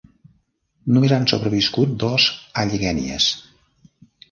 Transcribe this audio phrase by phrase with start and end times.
[0.95, 2.27] Només han sobreviscut dos
[2.65, 3.31] Alleghenies.